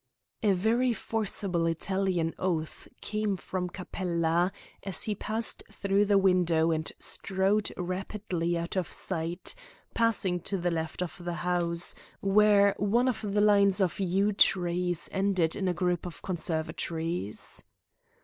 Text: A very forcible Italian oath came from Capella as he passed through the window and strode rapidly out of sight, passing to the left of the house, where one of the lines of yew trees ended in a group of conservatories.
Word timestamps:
A 0.41 0.53
very 0.53 0.93
forcible 0.95 1.67
Italian 1.67 2.33
oath 2.39 2.87
came 3.01 3.37
from 3.37 3.69
Capella 3.69 4.51
as 4.81 5.03
he 5.03 5.13
passed 5.13 5.61
through 5.71 6.05
the 6.05 6.17
window 6.17 6.71
and 6.71 6.91
strode 6.97 7.71
rapidly 7.77 8.57
out 8.57 8.75
of 8.75 8.91
sight, 8.91 9.53
passing 9.93 10.39
to 10.39 10.57
the 10.57 10.71
left 10.71 11.03
of 11.03 11.23
the 11.23 11.33
house, 11.45 11.93
where 12.19 12.73
one 12.79 13.07
of 13.07 13.21
the 13.21 13.41
lines 13.41 13.79
of 13.79 13.99
yew 13.99 14.33
trees 14.33 15.07
ended 15.11 15.55
in 15.55 15.67
a 15.67 15.71
group 15.75 16.07
of 16.07 16.23
conservatories. 16.23 17.63